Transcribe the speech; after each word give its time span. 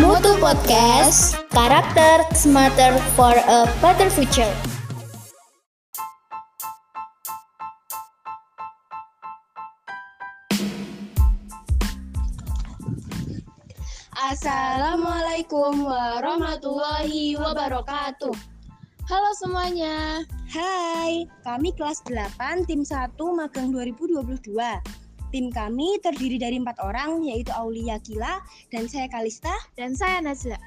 Mutu 0.00 0.32
Podcast, 0.40 1.36
karakter 1.52 2.24
smarter 2.32 2.96
for 3.12 3.36
a 3.36 3.68
better 3.84 4.08
future. 4.08 4.48
Assalamualaikum 14.16 15.84
warahmatullahi 15.84 17.36
wabarakatuh. 17.36 18.32
Halo 19.04 19.30
semuanya. 19.36 20.24
Hai, 20.48 21.28
kami 21.44 21.76
kelas 21.76 22.00
8 22.08 22.64
tim 22.64 22.80
1 22.80 23.12
magang 23.36 23.68
2022. 23.68 24.56
Tim 25.32 25.48
kami 25.48 25.96
terdiri 26.04 26.36
dari 26.36 26.60
empat 26.60 26.76
orang, 26.84 27.24
yaitu 27.24 27.48
Aulia 27.56 27.96
Kila 28.04 28.44
dan 28.68 28.84
saya 28.84 29.08
Kalista. 29.08 29.52
Dan 29.80 29.96
saya 29.96 30.20
Nazla. 30.20 30.60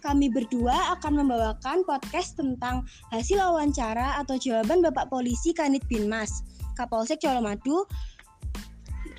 Kami 0.00 0.32
berdua 0.32 0.96
akan 0.96 1.20
membawakan 1.20 1.84
podcast 1.84 2.40
tentang 2.40 2.88
hasil 3.12 3.36
wawancara 3.36 4.16
atau 4.24 4.40
jawaban 4.40 4.80
Bapak 4.80 5.12
Polisi 5.12 5.52
Kanit 5.52 5.84
Binmas, 5.84 6.46
Kapolsek 6.80 7.20
Colomadu, 7.20 7.84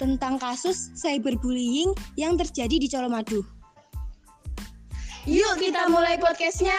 tentang 0.01 0.41
kasus 0.41 0.89
cyberbullying 0.97 1.93
yang 2.17 2.39
terjadi 2.41 2.81
di 2.81 2.87
Colomadu. 2.89 3.45
Yuk 5.27 5.59
kita 5.59 5.91
mulai 5.91 6.15
podcastnya. 6.17 6.77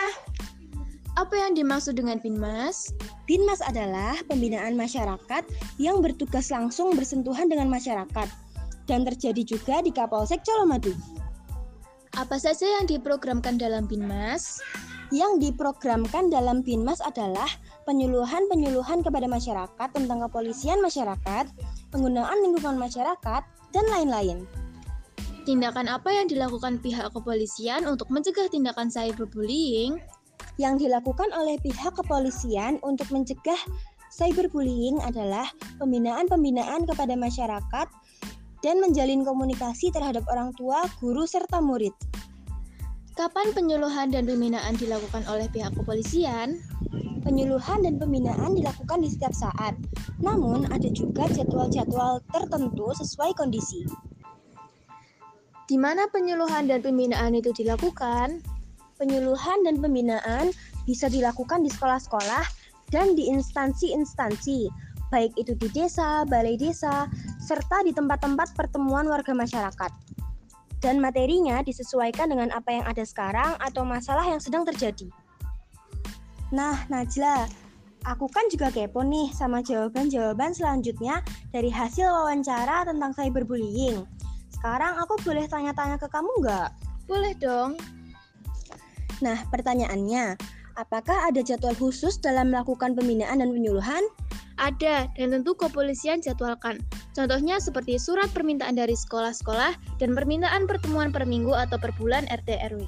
Apa 1.21 1.37
yang 1.37 1.53
dimaksud 1.53 1.99
dengan 1.99 2.17
Binmas? 2.19 2.95
Binmas 3.29 3.61
adalah 3.61 4.17
pembinaan 4.25 4.73
masyarakat 4.73 5.45
yang 5.77 6.01
bertugas 6.01 6.49
langsung 6.49 6.97
bersentuhan 6.97 7.53
dengan 7.53 7.69
masyarakat 7.69 8.29
dan 8.89 9.05
terjadi 9.05 9.45
juga 9.45 9.85
di 9.85 9.93
Kapolsek 9.93 10.41
Colomadu. 10.49 10.97
Apa 12.17 12.41
saja 12.41 12.65
yang 12.65 12.89
diprogramkan 12.89 13.61
dalam 13.61 13.85
Binmas? 13.85 14.65
Yang 15.13 15.45
diprogramkan 15.45 16.33
dalam 16.33 16.65
Binmas 16.65 17.05
adalah 17.05 17.53
penyuluhan-penyuluhan 17.85 19.05
kepada 19.05 19.29
masyarakat 19.29 19.89
tentang 19.93 20.25
kepolisian 20.25 20.81
masyarakat, 20.81 21.53
penggunaan 21.93 22.41
lingkungan 22.41 22.81
masyarakat, 22.81 23.45
dan 23.77 23.85
lain-lain. 23.93 24.49
Tindakan 25.45 25.89
apa 25.89 26.13
yang 26.13 26.29
dilakukan 26.29 26.81
pihak 26.81 27.13
kepolisian 27.13 27.85
untuk 27.85 28.09
mencegah 28.09 28.49
tindakan 28.49 28.89
cyberbullying? 28.89 30.01
Yang 30.59 30.87
dilakukan 30.87 31.31
oleh 31.39 31.55
pihak 31.63 31.95
kepolisian 31.95 32.83
untuk 32.83 33.07
mencegah 33.15 33.59
cyberbullying 34.11 34.99
adalah 35.07 35.47
pembinaan-pembinaan 35.79 36.83
kepada 36.83 37.15
masyarakat 37.15 37.87
dan 38.67 38.77
menjalin 38.83 39.23
komunikasi 39.23 39.95
terhadap 39.95 40.27
orang 40.27 40.51
tua, 40.59 40.83
guru, 40.99 41.25
serta 41.31 41.63
murid. 41.63 41.95
Kapan 43.15 43.51
penyuluhan 43.55 44.15
dan 44.15 44.27
pembinaan 44.27 44.75
dilakukan 44.79 45.27
oleh 45.31 45.47
pihak 45.51 45.75
kepolisian? 45.75 46.59
Penyuluhan 47.23 47.83
dan 47.83 47.99
pembinaan 47.99 48.55
dilakukan 48.55 49.03
di 49.03 49.11
setiap 49.11 49.35
saat, 49.35 49.75
namun 50.23 50.67
ada 50.71 50.87
juga 50.91 51.27
jadwal-jadwal 51.31 52.23
tertentu 52.31 52.95
sesuai 52.95 53.35
kondisi. 53.35 53.87
Di 55.69 55.77
mana 55.77 56.07
penyuluhan 56.09 56.71
dan 56.71 56.81
pembinaan 56.81 57.37
itu 57.37 57.51
dilakukan? 57.53 58.58
Penyuluhan 58.99 59.63
dan 59.63 59.79
pembinaan 59.79 60.51
bisa 60.83 61.07
dilakukan 61.07 61.63
di 61.63 61.71
sekolah-sekolah 61.71 62.43
dan 62.91 63.15
di 63.15 63.31
instansi-instansi, 63.31 64.67
baik 65.15 65.33
itu 65.39 65.55
di 65.55 65.71
desa, 65.71 66.27
balai 66.27 66.59
desa, 66.59 67.07
serta 67.39 67.87
di 67.87 67.95
tempat-tempat 67.95 68.59
pertemuan 68.59 69.07
warga 69.07 69.31
masyarakat. 69.33 69.93
Dan 70.79 70.99
materinya 71.03 71.63
disesuaikan 71.63 72.31
dengan 72.31 72.51
apa 72.55 72.71
yang 72.75 72.85
ada 72.87 73.03
sekarang 73.03 73.55
atau 73.59 73.83
masalah 73.83 74.27
yang 74.27 74.39
sedang 74.39 74.63
terjadi. 74.67 75.11
Nah, 76.55 76.87
Najla, 76.91 77.47
aku 78.07 78.31
kan 78.31 78.47
juga 78.49 78.71
kepo 78.71 79.03
nih 79.03 79.31
sama 79.35 79.61
jawaban-jawaban 79.61 80.55
selanjutnya 80.55 81.21
dari 81.51 81.69
hasil 81.69 82.07
wawancara 82.09 82.87
tentang 82.87 83.11
cyberbullying. 83.15 84.07
Sekarang 84.55 84.99
aku 85.03 85.19
boleh 85.23 85.45
tanya-tanya 85.51 85.99
ke 85.99 86.07
kamu 86.11 86.31
nggak? 86.41 86.71
Boleh 87.11 87.35
dong. 87.37 87.79
Nah, 89.19 89.43
pertanyaannya, 89.51 90.39
apakah 90.79 91.27
ada 91.27 91.43
jadwal 91.43 91.75
khusus 91.75 92.23
dalam 92.23 92.55
melakukan 92.55 92.95
pembinaan 92.95 93.43
dan 93.43 93.51
penyuluhan? 93.51 94.07
Ada, 94.59 95.11
dan 95.15 95.29
tentu 95.35 95.55
kepolisian 95.55 96.19
jadwalkan. 96.19 96.83
Contohnya 97.15 97.63
seperti 97.63 97.99
surat 97.99 98.31
permintaan 98.35 98.79
dari 98.79 98.95
sekolah-sekolah 98.95 99.99
dan 100.03 100.15
permintaan 100.15 100.67
pertemuan 100.67 101.11
per 101.15 101.27
minggu 101.27 101.55
atau 101.55 101.79
per 101.79 101.95
bulan 101.99 102.27
RT 102.31 102.59
RW. 102.75 102.83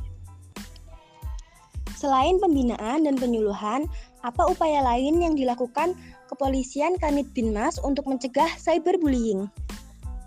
Selain 1.95 2.41
pembinaan 2.41 3.05
dan 3.05 3.15
penyuluhan, 3.21 3.85
apa 4.25 4.49
upaya 4.49 4.81
lain 4.81 5.21
yang 5.21 5.37
dilakukan 5.37 5.93
kepolisian 6.33 6.97
Kanit 6.97 7.29
Binmas 7.37 7.77
untuk 7.83 8.09
mencegah 8.09 8.49
cyberbullying? 8.57 9.47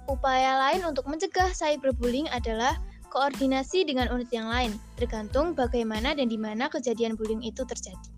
Upaya 0.06 0.70
lain 0.70 0.86
untuk 0.86 1.08
mencegah 1.10 1.50
cyberbullying 1.56 2.30
adalah 2.30 2.78
koordinasi 3.14 3.86
dengan 3.86 4.10
unit 4.10 4.34
yang 4.34 4.50
lain, 4.50 4.74
tergantung 4.98 5.54
bagaimana 5.54 6.18
dan 6.18 6.26
di 6.26 6.42
mana 6.42 6.66
kejadian 6.66 7.14
bullying 7.14 7.46
itu 7.46 7.62
terjadi. 7.62 8.10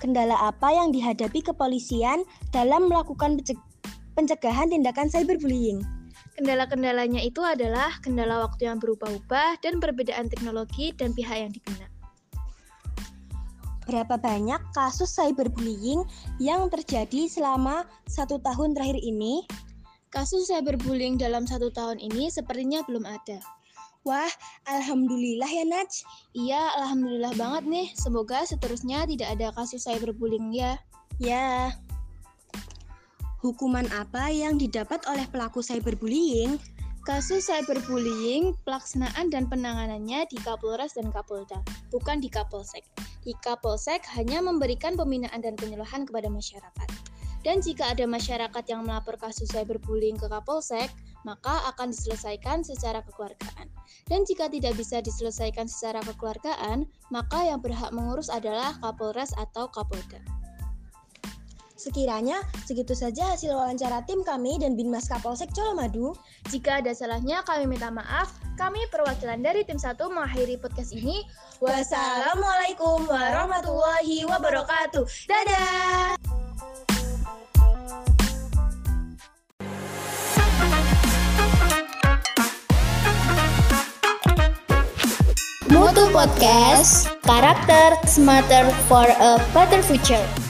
Kendala 0.00 0.48
apa 0.48 0.72
yang 0.72 0.96
dihadapi 0.96 1.44
kepolisian 1.44 2.24
dalam 2.48 2.88
melakukan 2.88 3.36
pencegahan 4.16 4.72
tindakan 4.72 5.12
cyberbullying? 5.12 5.84
Kendala-kendalanya 6.40 7.20
itu 7.20 7.44
adalah 7.44 8.00
kendala 8.00 8.40
waktu 8.40 8.64
yang 8.64 8.80
berubah-ubah 8.80 9.60
dan 9.60 9.76
perbedaan 9.76 10.32
teknologi 10.32 10.96
dan 10.96 11.12
pihak 11.12 11.36
yang 11.36 11.52
dibina. 11.52 11.84
Berapa 13.84 14.16
banyak 14.16 14.60
kasus 14.72 15.12
cyberbullying 15.12 16.00
yang 16.40 16.72
terjadi 16.72 17.28
selama 17.28 17.84
satu 18.08 18.40
tahun 18.40 18.72
terakhir 18.72 19.04
ini? 19.04 19.44
Kasus 20.10 20.50
cyberbullying 20.50 21.22
dalam 21.22 21.46
satu 21.46 21.70
tahun 21.70 22.02
ini 22.02 22.34
sepertinya 22.34 22.82
belum 22.82 23.06
ada. 23.06 23.38
Wah, 24.02 24.32
alhamdulillah 24.66 25.46
ya 25.46 25.64
Naj. 25.70 26.02
Iya, 26.34 26.62
alhamdulillah 26.82 27.30
banget 27.38 27.64
nih. 27.70 27.86
Semoga 27.94 28.42
seterusnya 28.42 29.06
tidak 29.06 29.38
ada 29.38 29.54
kasus 29.54 29.86
cyberbullying 29.86 30.50
ya. 30.50 30.82
Ya. 31.22 31.78
Hukuman 33.38 33.86
apa 33.94 34.34
yang 34.34 34.58
didapat 34.58 34.98
oleh 35.06 35.30
pelaku 35.30 35.62
cyberbullying? 35.62 36.58
Kasus 37.06 37.46
cyberbullying, 37.46 38.58
pelaksanaan 38.66 39.30
dan 39.30 39.46
penanganannya 39.46 40.26
di 40.26 40.36
Kapolres 40.42 40.98
dan 40.98 41.14
Kapolda, 41.14 41.62
bukan 41.94 42.18
di 42.18 42.26
Kapolsek. 42.26 42.82
Di 43.22 43.32
Kapolsek 43.40 44.04
hanya 44.18 44.42
memberikan 44.42 44.98
pembinaan 44.98 45.38
dan 45.38 45.54
penyuluhan 45.54 46.02
kepada 46.02 46.26
masyarakat. 46.26 46.88
Dan 47.40 47.64
jika 47.64 47.96
ada 47.96 48.04
masyarakat 48.04 48.64
yang 48.68 48.84
melapor 48.84 49.16
kasus 49.16 49.48
cyberbullying 49.48 50.20
ke 50.20 50.28
Kapolsek, 50.28 50.92
maka 51.24 51.64
akan 51.72 51.92
diselesaikan 51.92 52.60
secara 52.60 53.00
kekeluargaan. 53.04 53.68
Dan 54.08 54.28
jika 54.28 54.48
tidak 54.52 54.76
bisa 54.76 55.00
diselesaikan 55.00 55.64
secara 55.64 56.04
kekeluargaan, 56.04 56.84
maka 57.08 57.48
yang 57.48 57.64
berhak 57.64 57.92
mengurus 57.96 58.28
adalah 58.28 58.76
Kapolres 58.80 59.32
atau 59.40 59.72
Kapolda. 59.72 60.20
Sekiranya 61.80 62.44
segitu 62.68 62.92
saja 62.92 63.32
hasil 63.32 63.56
wawancara 63.56 64.04
tim 64.04 64.20
kami 64.20 64.60
dan 64.60 64.76
Binmas 64.76 65.08
Kapolsek 65.08 65.48
Colomadu. 65.56 66.12
Jika 66.52 66.84
ada 66.84 66.92
salahnya 66.92 67.40
kami 67.48 67.64
minta 67.64 67.88
maaf. 67.88 68.36
Kami 68.60 68.84
perwakilan 68.92 69.40
dari 69.40 69.64
tim 69.64 69.80
1 69.80 69.96
mengakhiri 69.96 70.60
podcast 70.60 70.92
ini. 70.92 71.24
Wassalamualaikum 71.64 73.08
warahmatullahi 73.08 74.28
wabarakatuh. 74.28 75.08
Dadah. 75.24 76.19
Mutu 85.70 86.10
Podcast, 86.10 87.06
karakter 87.22 87.94
smarter 88.02 88.66
for 88.90 89.06
a 89.06 89.38
better 89.54 89.78
future. 89.86 90.49